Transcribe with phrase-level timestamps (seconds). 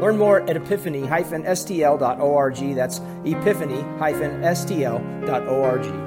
[0.00, 2.74] Learn more at epiphany-stl.org.
[2.74, 6.06] That's epiphany-stl.org.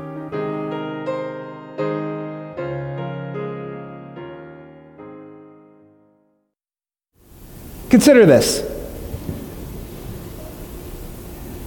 [7.89, 8.63] Consider this.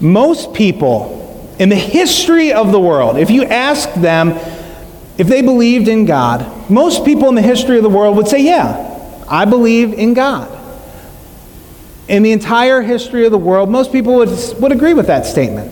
[0.00, 1.18] Most people
[1.58, 4.30] in the history of the world, if you ask them
[5.18, 8.40] if they believed in God, most people in the history of the world would say,
[8.40, 10.61] Yeah, I believe in God.
[12.08, 14.30] In the entire history of the world, most people would,
[14.60, 15.70] would agree with that statement.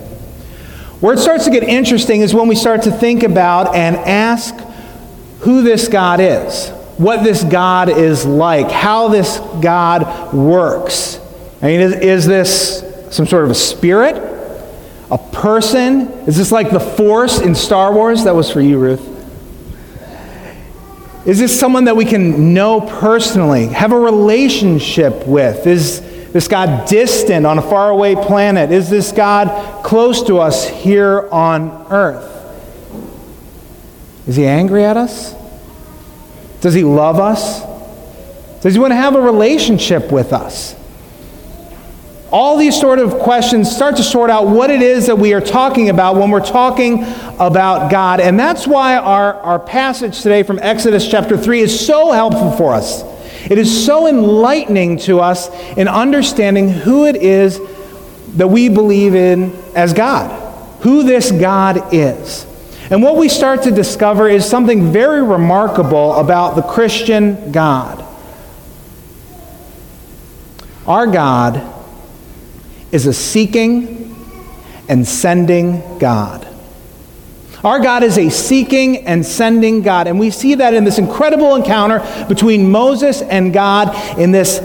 [1.01, 4.55] Where it starts to get interesting is when we start to think about and ask
[5.41, 11.19] who this God is, what this God is like, how this God works.
[11.63, 14.17] I mean, is, is this some sort of a spirit?
[15.11, 16.09] A person?
[16.27, 18.25] Is this like the Force in Star Wars?
[18.25, 19.07] That was for you, Ruth.
[21.27, 25.67] Is this someone that we can know personally, have a relationship with?
[25.67, 28.71] Is this God distant on a faraway planet?
[28.71, 32.29] Is this God close to us here on earth?
[34.27, 35.35] Is he angry at us?
[36.61, 37.63] Does he love us?
[38.63, 40.77] Does he want to have a relationship with us?
[42.31, 45.41] All these sort of questions start to sort out what it is that we are
[45.41, 47.03] talking about when we're talking
[47.41, 48.21] about God.
[48.21, 52.73] And that's why our, our passage today from Exodus chapter 3 is so helpful for
[52.73, 53.03] us.
[53.51, 57.61] It is so enlightening to us in understanding who it is
[58.37, 60.31] that we believe in as God,
[60.83, 62.47] who this God is.
[62.91, 68.05] And what we start to discover is something very remarkable about the Christian God.
[70.87, 71.61] Our God
[72.93, 74.17] is a seeking
[74.89, 76.50] and sending God.
[77.63, 80.07] Our God is a seeking and sending God.
[80.07, 84.59] And we see that in this incredible encounter between Moses and God in this,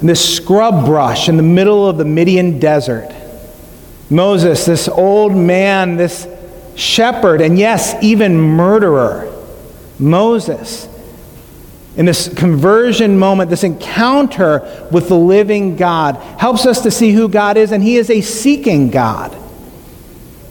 [0.00, 3.12] in this scrub brush in the middle of the Midian desert.
[4.08, 6.26] Moses, this old man, this
[6.76, 9.34] shepherd, and yes, even murderer.
[9.98, 10.88] Moses,
[11.96, 17.28] in this conversion moment, this encounter with the living God, helps us to see who
[17.28, 19.36] God is, and He is a seeking God.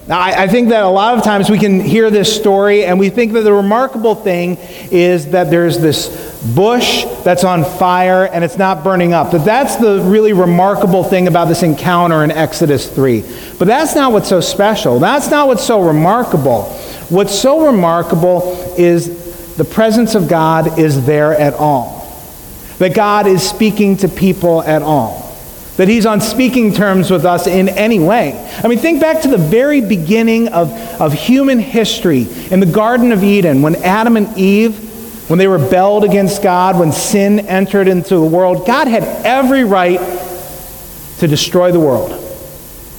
[0.07, 2.97] Now, I, I, think that a lot of times we can hear this story and
[2.97, 4.57] we think that the remarkable thing
[4.89, 9.31] is that there's this bush that's on fire and it's not burning up.
[9.31, 13.21] That that's the really remarkable thing about this encounter in Exodus 3.
[13.59, 14.99] But that's not what's so special.
[14.99, 16.63] That's not what's so remarkable.
[17.09, 21.97] What's so remarkable is the presence of God is there at all.
[22.77, 25.26] That God is speaking to people at all
[25.77, 28.33] that he's on speaking terms with us in any way.
[28.63, 33.11] I mean, think back to the very beginning of, of human history in the Garden
[33.11, 38.15] of Eden when Adam and Eve, when they rebelled against God, when sin entered into
[38.15, 39.99] the world, God had every right
[41.19, 42.09] to destroy the world,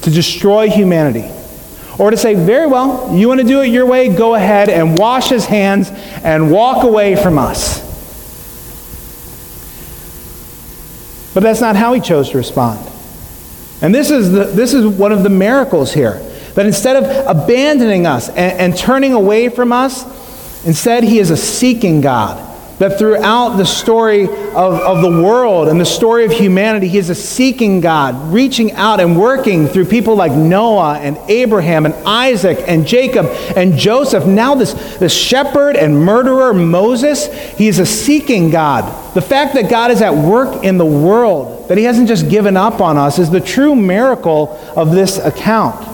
[0.03, 1.29] to destroy humanity.
[1.99, 4.97] Or to say, very well, you want to do it your way, go ahead and
[4.97, 5.91] wash his hands
[6.23, 7.88] and walk away from us.
[11.39, 12.85] But that's not how he chose to respond.
[13.81, 16.15] And this is, the, this is one of the miracles here.
[16.55, 20.03] That instead of abandoning us and, and turning away from us,
[20.67, 22.45] instead he is a seeking God
[22.79, 27.11] that throughout the story of, of the world and the story of humanity, he is
[27.11, 32.63] a seeking God, reaching out and working through people like Noah and Abraham and Isaac
[32.69, 34.27] and Jacob and Joseph.
[34.27, 39.15] Now, this, this shepherd and murderer Moses, he is a seeking God.
[39.15, 42.57] The fact that God is at work in the world, that he hasn't just given
[42.57, 45.87] up on us, is the true miracle of this account.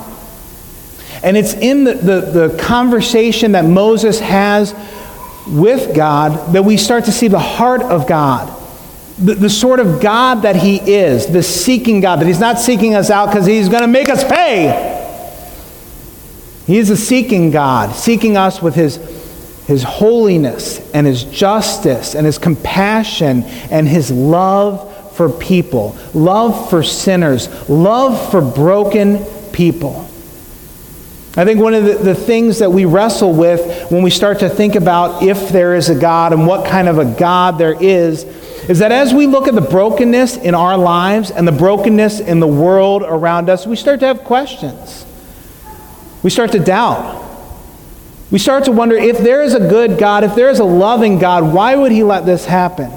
[1.23, 4.75] And it's in the, the, the conversation that Moses has
[5.47, 8.61] with God that we start to see the heart of God.
[9.19, 12.95] The, the sort of God that He is, the seeking God, that He's not seeking
[12.95, 14.91] us out because He's going to make us pay.
[16.67, 18.97] He is a seeking God, seeking us with His,
[19.67, 26.83] His holiness and His justice and His compassion and His love for people, love for
[26.83, 30.11] sinners, love for broken people.
[31.37, 34.49] I think one of the, the, things that we wrestle with when we start to
[34.49, 38.23] think about if there is a God and what kind of a God there is,
[38.69, 42.39] is that as we look at the brokenness in our lives and the brokenness in
[42.39, 45.05] the world around us, we start to have questions.
[46.23, 47.23] We start to doubt.
[48.31, 51.19] We start to wonder if there is a good God, if there is a loving
[51.19, 52.93] God, why would He let this happen?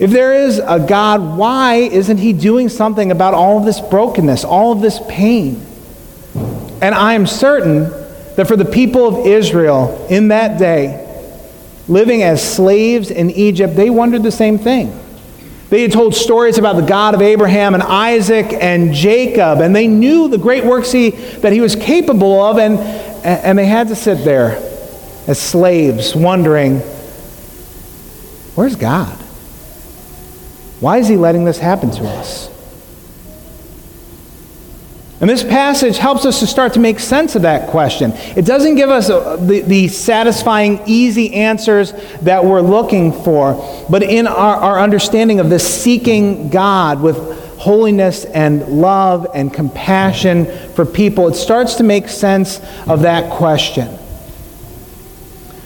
[0.00, 4.44] If there is a God, why isn't He doing something about all of this brokenness,
[4.44, 5.64] all of this pain?
[6.80, 7.90] And I am certain
[8.36, 11.04] that for the people of Israel in that day,
[11.88, 14.96] living as slaves in Egypt, they wondered the same thing.
[15.70, 19.86] They had told stories about the God of Abraham and Isaac and Jacob, and they
[19.86, 22.78] knew the great works he, that he was capable of, and,
[23.24, 24.52] and they had to sit there
[25.26, 26.78] as slaves, wondering,
[28.54, 29.14] where's God?
[30.80, 32.48] Why is he letting this happen to us?
[35.20, 38.12] And this passage helps us to start to make sense of that question.
[38.36, 41.92] It doesn't give us a, the, the, satisfying, easy answers
[42.22, 47.16] that we're looking for, but in our, our understanding of this seeking God with
[47.58, 53.98] holiness and love and compassion for people, it starts to make sense of that question.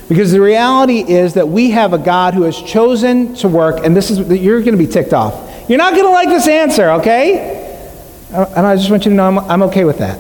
[0.09, 3.95] Because the reality is that we have a God who has chosen to work, and
[3.95, 5.69] this is, you're going to be ticked off.
[5.69, 7.62] You're not going to like this answer, okay?
[8.33, 10.19] And I just want you to know I'm, I'm okay with that.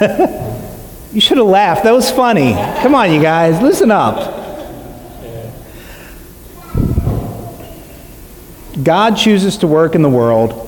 [1.12, 1.84] you should have laughed.
[1.84, 2.52] That was funny.
[2.52, 4.38] Come on, you guys, listen up.
[8.82, 10.66] God chooses to work in the world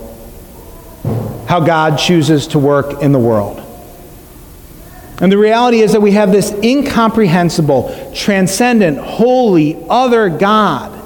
[1.46, 3.58] how God chooses to work in the world.
[5.20, 11.01] And the reality is that we have this incomprehensible, transcendent, holy, other God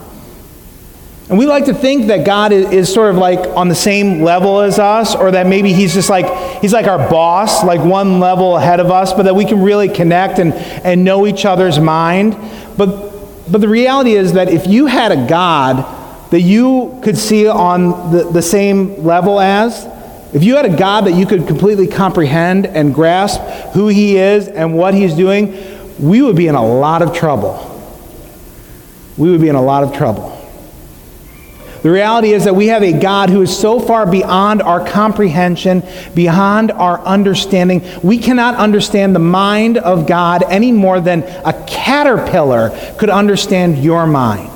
[1.28, 4.61] and we like to think that God is, sort of like on the same level
[4.61, 8.56] as us, or that maybe He's just like, He's like our boss, like one level
[8.56, 12.37] ahead of us, but that we can really connect and, and know each other's mind.
[12.76, 17.49] But, but the reality is that if you had a God that you could see
[17.49, 19.84] on the, the same level as,
[20.32, 23.40] if you had a God that you could completely comprehend and grasp
[23.73, 25.56] who He is and what He's doing,
[25.99, 27.73] we would be in a lot of trouble.
[29.17, 30.36] We would be in a lot of trouble.
[31.87, 35.85] The reality is that we have a God who is so far beyond our comprehension,
[36.17, 37.81] beyond our understanding.
[38.03, 44.05] We cannot understand the mind of God any more than a caterpillar could understand your
[44.05, 44.50] mind.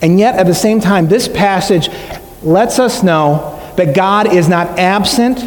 [0.00, 1.88] And yet, at the same time, this passage
[2.42, 5.38] lets us know that God is not absent,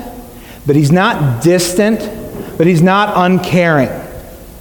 [0.68, 2.00] that He's not distant,
[2.58, 3.90] that He's not uncaring.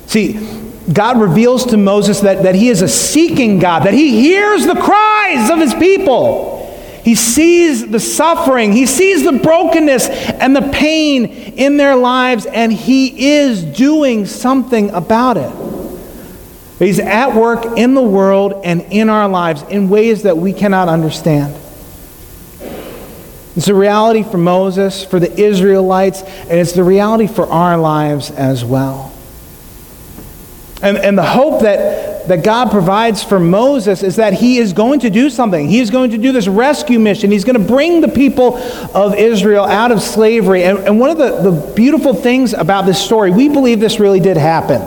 [0.07, 4.67] See, God reveals to Moses that, that he is a seeking God, that he hears
[4.67, 6.55] the cries of his people.
[7.03, 12.73] He sees the suffering, he sees the brokenness and the pain in their lives, and
[12.73, 15.53] he is doing something about it.
[16.79, 20.89] He's at work in the world and in our lives in ways that we cannot
[20.89, 21.55] understand.
[23.57, 28.31] It's a reality for Moses, for the Israelites, and it's the reality for our lives
[28.33, 29.14] as well.
[30.85, 35.01] And, and the hope that, that God provides for Moses is that he is going
[35.01, 35.67] to do something.
[35.67, 37.31] He is going to do this rescue mission.
[37.31, 38.59] He's going to bring the people
[38.95, 40.63] of Israel out of slavery.
[40.63, 44.21] And, and one of the, the beautiful things about this story, we believe this really
[44.21, 44.83] did happen.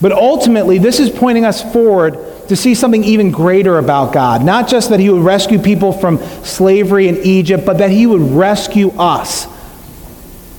[0.00, 4.44] But ultimately, this is pointing us forward to see something even greater about God.
[4.44, 8.20] Not just that He would rescue people from slavery in Egypt, but that He would
[8.20, 9.48] rescue us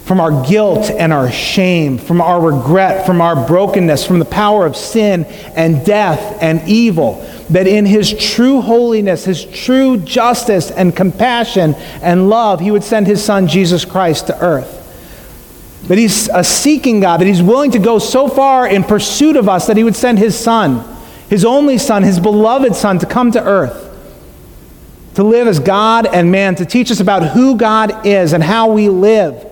[0.09, 4.65] from our guilt and our shame, from our regret, from our brokenness, from the power
[4.65, 5.23] of sin
[5.55, 7.23] and death and evil.
[7.51, 13.05] That in his true holiness, his true justice and compassion and love, he would send
[13.05, 14.77] his son Jesus Christ to earth.
[15.89, 19.47] That he's a seeking God, that he's willing to go so far in pursuit of
[19.47, 20.83] us that he would send his son,
[21.29, 23.85] his only son, his beloved son, to come to earth
[25.13, 28.71] to live as God and man, to teach us about who God is and how
[28.71, 29.48] we live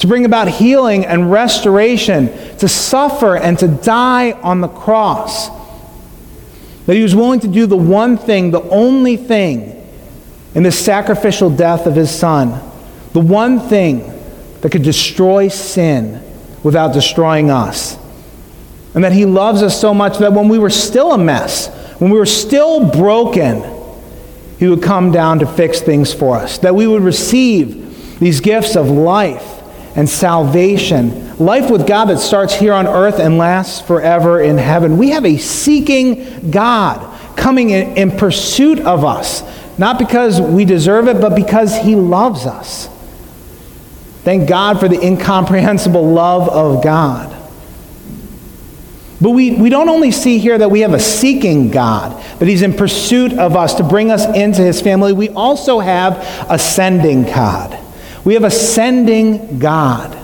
[0.00, 5.50] to bring about healing and restoration, to suffer and to die on the cross.
[6.86, 9.76] That he was willing to do the one thing, the only thing,
[10.54, 12.48] in the sacrificial death of his son,
[13.12, 14.10] the one thing
[14.62, 16.22] that could destroy sin
[16.62, 17.98] without destroying us.
[18.94, 21.68] And that he loves us so much that when we were still a mess,
[22.00, 23.62] when we were still broken,
[24.58, 26.56] he would come down to fix things for us.
[26.58, 29.59] That we would receive these gifts of life
[29.96, 31.36] and salvation.
[31.38, 34.98] Life with God that starts here on earth and lasts forever in heaven.
[34.98, 37.06] We have a seeking God
[37.36, 39.42] coming in, in pursuit of us,
[39.78, 42.88] not because we deserve it, but because He loves us.
[44.22, 47.36] Thank God for the incomprehensible love of God.
[49.20, 52.62] But we, we don't only see here that we have a seeking God, that He's
[52.62, 55.12] in pursuit of us to bring us into His family.
[55.12, 56.16] We also have
[56.48, 57.78] a sending God.
[58.24, 60.16] We have a sending God.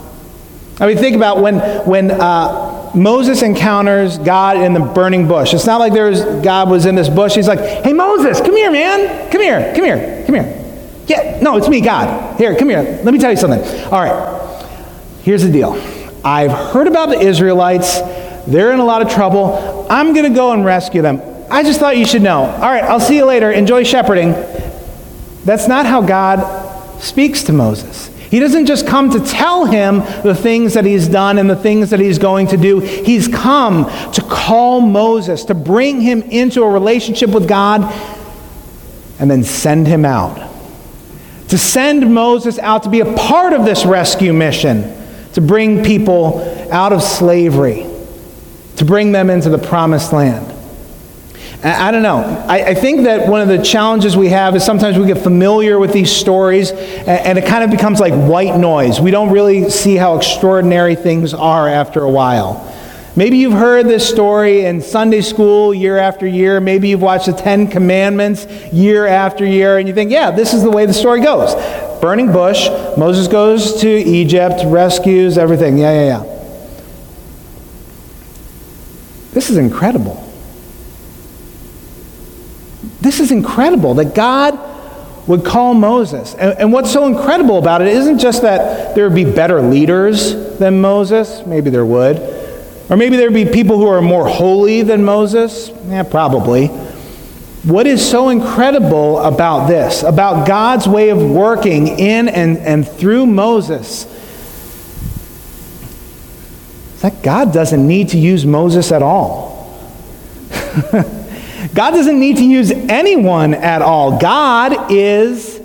[0.79, 5.55] I mean, think about when, when uh, Moses encounters God in the burning bush.
[5.55, 7.35] It's not like there's God was in this bush.
[7.35, 9.31] He's like, hey, Moses, come here, man.
[9.31, 10.63] Come here, come here, come here.
[11.07, 12.39] Yeah, no, it's me, God.
[12.39, 12.83] Here, come here.
[12.83, 13.63] Let me tell you something.
[13.87, 14.67] All right,
[15.23, 15.73] here's the deal.
[16.25, 18.01] I've heard about the Israelites.
[18.47, 19.87] They're in a lot of trouble.
[19.89, 21.23] I'm going to go and rescue them.
[21.51, 22.43] I just thought you should know.
[22.43, 23.51] All right, I'll see you later.
[23.53, 24.33] Enjoy shepherding.
[25.45, 26.66] That's not how God
[27.01, 28.09] speaks to Moses.
[28.31, 31.91] He doesn't just come to tell him the things that he's done and the things
[31.91, 32.81] that he's going to do.
[32.81, 37.83] He's come to call Moses, to bring him into a relationship with God,
[39.21, 40.53] and then send him out.
[41.49, 44.93] To send Moses out to be a part of this rescue mission,
[45.35, 46.41] to bring people
[46.73, 47.87] out of slavery
[48.77, 50.53] to bring them into the promised land.
[51.65, 52.19] I don't know.
[52.49, 55.79] I, I, think that one of the challenges we have is sometimes we get familiar
[55.79, 59.01] with these stories and, and, it kind of becomes like white noise.
[59.01, 62.73] We don't really see how extraordinary things are after a while.
[63.17, 66.61] Maybe you've heard this story in Sunday school year after year.
[66.61, 70.63] Maybe you've watched the Ten Commandments year after year and you think, yeah, this is
[70.63, 71.55] the way the story goes.
[72.03, 75.79] Burning bush, Moses goes to Egypt, rescues everything.
[75.79, 76.33] Yeah, yeah, yeah.
[79.33, 80.26] This is incredible.
[83.07, 84.59] This is incredible that God
[85.29, 86.35] would call Moses.
[86.35, 90.59] And, and, what's so incredible about it isn't just that there would be better leaders
[90.59, 92.19] than Moses, maybe there would,
[92.91, 96.67] or maybe there would be people who are more holy than Moses, yeah, probably.
[97.63, 103.27] What is so incredible about this, about God's way of working in and, and through
[103.27, 104.05] Moses,
[106.97, 109.55] is that God doesn't need to use Moses at all.
[111.75, 114.19] God doesn't need to use anyone at all.
[114.19, 115.61] God is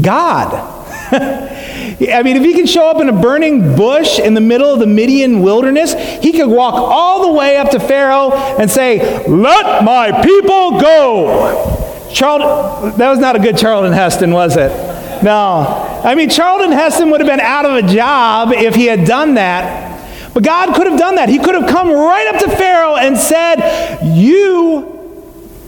[0.00, 0.78] God.
[1.12, 4.80] I mean, if he can show up in a burning bush in the middle of
[4.80, 9.84] the Midian wilderness, he could walk all the way up to Pharaoh and say, Let
[9.84, 12.08] my people go.
[12.12, 14.70] Charlton, that was not a good Charlton Heston, was it?
[15.22, 16.00] No.
[16.02, 19.34] I mean, Charlton Heston would have been out of a job if he had done
[19.34, 19.91] that.
[20.34, 21.28] But God could have done that.
[21.28, 24.98] He could have come right up to Pharaoh and said, You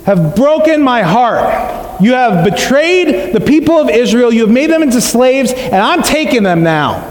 [0.07, 2.01] have broken my heart.
[2.01, 4.33] You have betrayed the people of Israel.
[4.33, 7.11] You have made them into slaves, and I'm taking them now.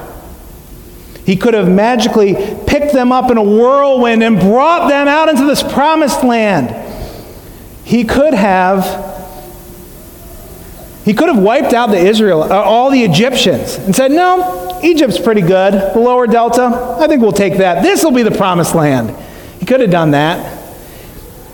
[1.26, 2.36] He could have magically
[2.68, 6.76] picked them up in a whirlwind and brought them out into this promised land.
[7.86, 9.12] He could have
[11.06, 15.20] he could have wiped out the Israel, uh, all the Egyptians, and said, "No, Egypt's
[15.20, 15.74] pretty good.
[15.74, 17.84] The lower delta, I think we'll take that.
[17.84, 19.16] This will be the promised land."
[19.60, 20.60] He could have done that.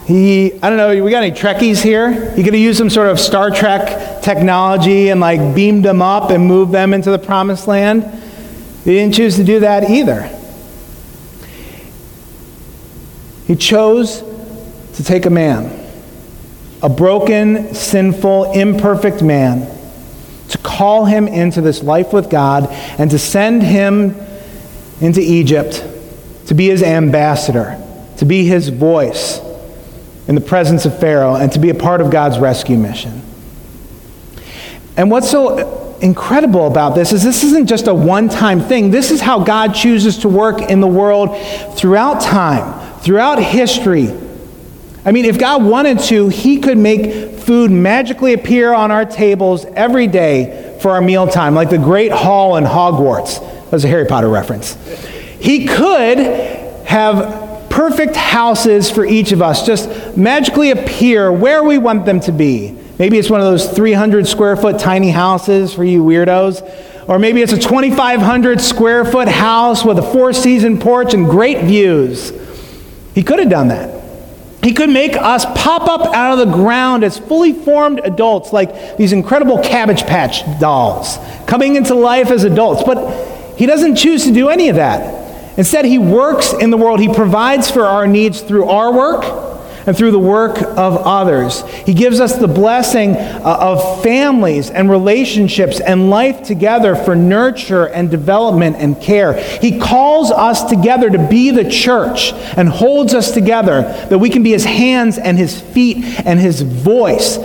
[0.07, 2.31] He, I don't know, we got any Trekkies here?
[2.31, 6.31] He could have used some sort of Star Trek technology and like beamed them up
[6.31, 8.03] and moved them into the promised land.
[8.83, 10.23] He didn't choose to do that either.
[13.45, 14.23] He chose
[14.95, 15.75] to take a man
[16.81, 19.67] a broken, sinful, imperfect man,
[20.49, 24.15] to call him into this life with God and to send him
[25.01, 25.83] into Egypt
[26.47, 27.81] to be his ambassador,
[28.17, 29.39] to be his voice
[30.27, 33.21] in the presence of Pharaoh, and to be a part of God's rescue mission.
[34.97, 38.91] And what's so incredible about this is this isn't just a one time thing.
[38.91, 41.37] This is how God chooses to work in the world
[41.77, 44.07] throughout time, throughout history
[45.05, 49.65] I mean, if God wanted to, He could make food magically appear on our tables
[49.73, 53.39] every day for our mealtime, like the Great Hall in Hogwarts.
[53.71, 54.75] That's a Harry Potter reference.
[55.39, 56.19] He could
[56.85, 62.31] have perfect houses for each of us just magically appear where we want them to
[62.31, 62.77] be.
[62.99, 66.61] Maybe it's one of those 300 square foot tiny houses for you weirdos.
[67.07, 71.65] Or maybe it's a 2,500 square foot house with a four season porch and great
[71.65, 72.31] views.
[73.15, 73.98] He could have done that.
[74.61, 78.97] He could make us pop up out of the ground as fully formed adults, like
[78.97, 82.83] these incredible Cabbage Patch dolls, coming into life as adults.
[82.83, 85.57] But He doesn't choose to do any of that.
[85.57, 86.99] Instead, He works in the world.
[86.99, 91.63] He provides for our needs through our work and through the work of others.
[91.85, 97.87] He gives us the blessing uh, of families and relationships and life together for nurture
[97.87, 99.33] and development and care.
[99.59, 104.43] He calls us together to be the church and holds us together that we can
[104.43, 107.37] be his hands and his feet and his voice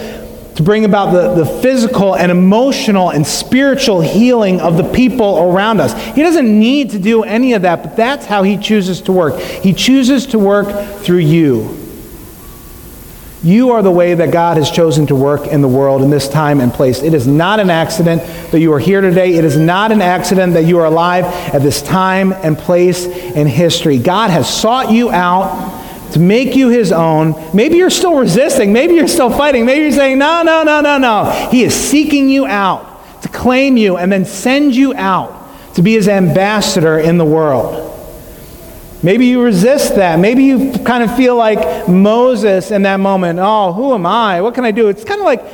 [0.57, 5.81] to bring about the, the physical and emotional and spiritual healing of the people around
[5.81, 5.93] us.
[6.15, 9.39] He doesn't need to do any of that, but that's how He chooses to work.
[9.41, 11.84] He chooses to work through you.
[13.45, 16.31] You are the way that God has chosen to work in the world in this
[16.31, 17.03] time and place.
[17.03, 19.35] It is not an accident that you are here today.
[19.35, 23.47] It is not an accident that you are alive at this time and place in
[23.47, 23.99] history.
[23.99, 25.83] God has sought you out
[26.15, 27.35] to make you his own.
[27.53, 28.73] Maybe you're still resisting.
[28.73, 29.67] Maybe you're still fighting.
[29.67, 31.49] Maybe you're saying, no, no, no, no, no.
[31.51, 35.93] He is seeking you out to claim you and then send you out to be
[35.93, 37.94] his ambassador in the world.
[39.05, 40.19] Maybe you resist that.
[40.19, 43.39] Maybe you kind of feel like Moses in that moment.
[43.39, 44.41] Oh, who am I?
[44.41, 44.89] What can I do?
[44.89, 45.45] It's kind of like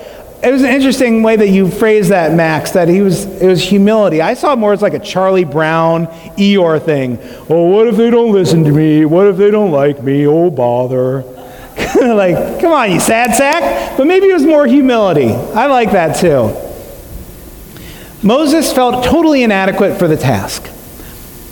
[0.42, 3.60] it was an interesting way that you phrased that, Max, that he was, it was
[3.60, 4.22] humility.
[4.22, 6.06] I saw more as like a Charlie Brown,
[6.38, 7.18] Eeyore thing.
[7.50, 9.04] Oh, what if they don't listen to me?
[9.04, 10.26] What if they don't like me?
[10.28, 11.22] Oh, bother.
[12.00, 13.98] like, come on, you sad sack.
[13.98, 15.32] But maybe it was more humility.
[15.32, 16.56] I like that too.
[18.22, 20.69] Moses felt totally inadequate for the task.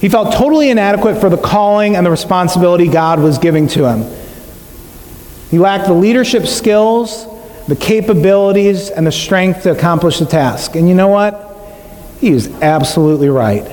[0.00, 4.04] He felt totally inadequate for the calling and the responsibility God was giving to him.
[5.50, 7.26] He lacked the leadership skills
[7.68, 10.74] the capabilities and the strength to accomplish the task.
[10.74, 11.54] And you know what?
[12.18, 13.70] He is absolutely right.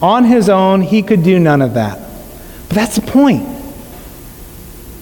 [0.00, 1.98] On his own, he could do none of that.
[2.68, 3.46] But that's the point.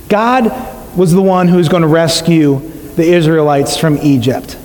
[0.08, 2.58] God was the one who was going to rescue
[2.96, 4.58] the Israelites from Egypt.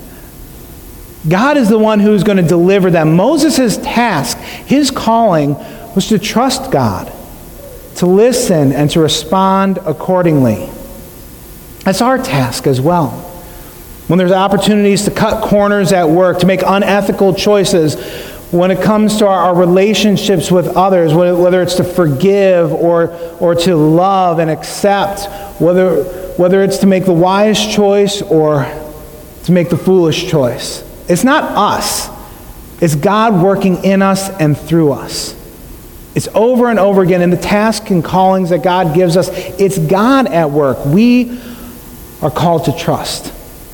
[1.28, 3.14] God is the one who is going to deliver them.
[3.14, 5.54] Moses' task, his calling,
[5.94, 7.12] was to trust God,
[7.96, 10.70] to listen, and to respond accordingly.
[11.84, 13.10] That's our task as well.
[14.08, 17.96] When there's opportunities to cut corners at work, to make unethical choices,
[18.50, 23.54] when it comes to our, our relationships with others, whether it's to forgive or, or
[23.54, 25.28] to love and accept,
[25.60, 26.02] whether,
[26.36, 28.64] whether it's to make the wise choice or
[29.44, 30.82] to make the foolish choice.
[31.10, 32.08] It's not us,
[32.80, 35.34] it's God working in us and through us.
[36.14, 39.28] It's over and over again in the tasks and callings that God gives us.
[39.60, 40.84] It's God at work.
[40.84, 41.40] We
[42.22, 43.32] are called to trust,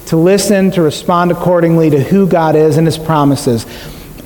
[0.09, 3.67] to listen, to respond accordingly to who God is and his promises,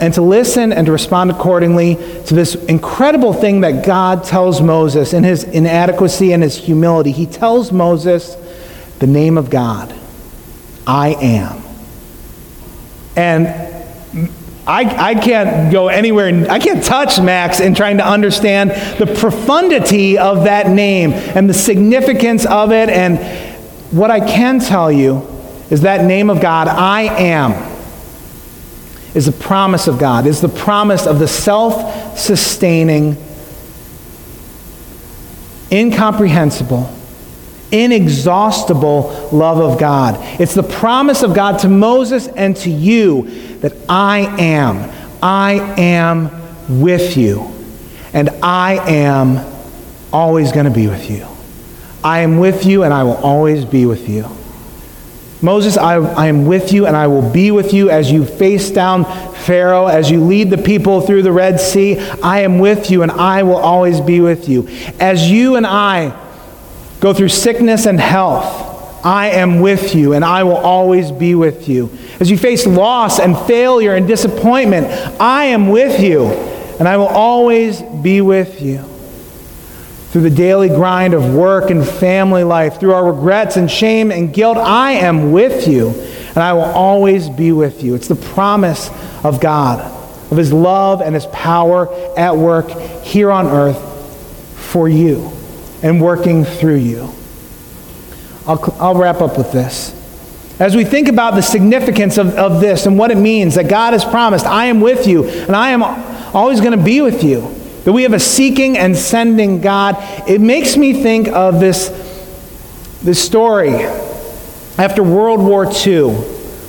[0.00, 5.13] and to listen and to respond accordingly to this incredible thing that God tells Moses
[5.13, 7.13] in his inadequacy and his humility.
[7.13, 8.34] He tells Moses
[8.99, 9.95] the name of God
[10.87, 11.59] I am.
[13.16, 13.49] And
[14.66, 20.16] I, I can't go anywhere, I can't touch Max in trying to understand the profundity
[20.16, 22.88] of that name and the significance of it.
[22.88, 23.18] And
[23.90, 25.26] what I can tell you
[25.70, 27.52] is that name of God, I am,
[29.14, 33.16] is the promise of God, is the promise of the self sustaining,
[35.73, 36.94] incomprehensible,
[37.73, 40.17] inexhaustible love of God.
[40.41, 43.23] It's the promise of God to Moses and to you
[43.61, 44.91] that I am.
[45.23, 47.50] I am with you.
[48.13, 49.47] And I am
[50.13, 51.26] always going to be with you.
[52.02, 54.28] I am with you and I will always be with you.
[55.43, 58.71] Moses, I, I, am with you and I will be with you as you face
[58.71, 59.04] down
[59.35, 61.99] Pharaoh, as you lead the people through the Red Sea.
[62.23, 64.69] I am with you and I will always be with you.
[64.99, 66.15] As you and I
[67.00, 71.69] go through sickness and health, I am with you and I will always be with
[71.69, 71.91] you.
[72.21, 74.86] As you face loss and failure and disappointment,
[75.21, 76.26] I am with you
[76.78, 78.84] and I will always be with you
[80.10, 84.34] through the daily grind of work and family life, through our regrets and shame and
[84.34, 85.91] guilt, I am with you,
[86.30, 87.95] and I will always be with you.
[87.95, 88.91] It's the promise
[89.23, 89.78] of God,
[90.32, 92.71] of His love and His power at work
[93.04, 93.78] here on earth
[94.56, 95.30] for you
[95.82, 97.12] and working through you.
[98.47, 99.97] I'll, I'll wrap up with this.
[100.58, 103.93] As we think about the significance of, of this and what it means that God
[103.95, 105.82] has promised, I am with you, and I am
[106.34, 109.97] always going to be with you that we have a seeking and sending God.
[110.28, 111.88] It makes me think of this,
[113.02, 113.75] this story
[114.76, 116.10] after World War II.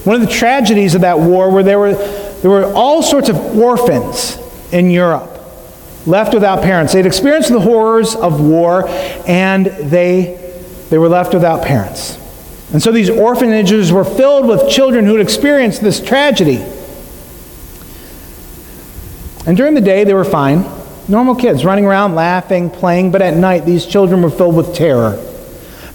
[0.04, 3.36] One of the tragedies of that war where there were, there were all sorts of
[3.58, 4.38] orphans
[4.72, 5.31] in Europe
[6.06, 6.94] left without parents.
[6.94, 8.88] They'd experienced the horrors of war
[9.28, 10.38] and they,
[10.90, 12.18] they were left without parents.
[12.74, 16.64] And so these orphanages were filled with children who had experienced this tragedy.
[19.46, 20.66] And during the day, they were fine.
[21.08, 25.22] Normal kids running around, laughing, playing, but at night these children were filled with terror.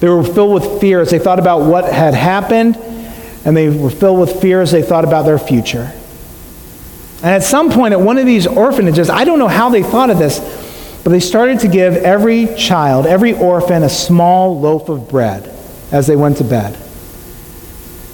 [0.00, 2.76] They were filled with fear as they thought about what had happened,
[3.46, 5.92] and they were filled with fear as they thought about their future.
[7.18, 10.10] And at some point at one of these orphanages, I don't know how they thought
[10.10, 10.38] of this,
[11.02, 15.52] but they started to give every child, every orphan, a small loaf of bread
[15.92, 16.74] as they went to bed.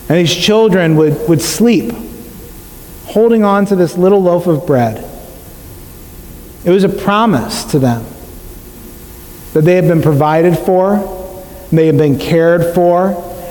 [0.08, 1.92] And these children would, would sleep,
[3.06, 4.98] holding on to this little loaf of bread.
[6.64, 8.04] It was a promise to them
[9.52, 10.96] that they had been provided for,
[11.72, 13.08] they had been cared for,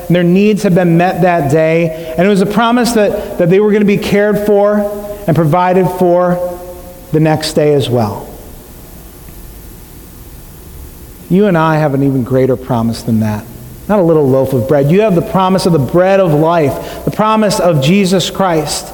[0.08, 2.14] and their needs had been met that day.
[2.18, 5.36] And it was a promise that, that they were going to be cared for and
[5.36, 6.36] provided for
[7.12, 8.28] the next day as well.
[11.30, 13.46] You and I have an even greater promise than that.
[13.88, 14.92] Not a little loaf of bread.
[14.92, 18.94] You have the promise of the bread of life, the promise of Jesus Christ.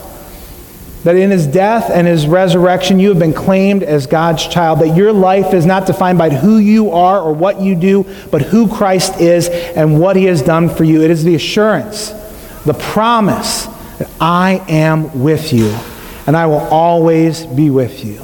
[1.04, 4.80] That in his death and his resurrection, you have been claimed as God's child.
[4.80, 8.42] That your life is not defined by who you are or what you do, but
[8.42, 11.02] who Christ is and what he has done for you.
[11.02, 12.10] It is the assurance,
[12.66, 13.66] the promise
[13.98, 15.76] that I am with you
[16.28, 18.24] and I will always be with you.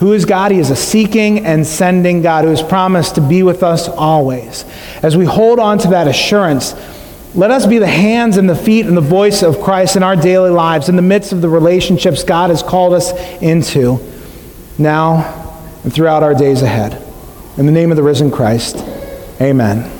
[0.00, 0.50] Who is God?
[0.50, 4.64] He is a seeking and sending God who has promised to be with us always.
[5.02, 6.74] As we hold on to that assurance,
[7.34, 10.16] let us be the hands and the feet and the voice of Christ in our
[10.16, 14.00] daily lives, in the midst of the relationships God has called us into,
[14.78, 17.00] now and throughout our days ahead.
[17.56, 18.78] In the name of the risen Christ,
[19.40, 19.99] amen.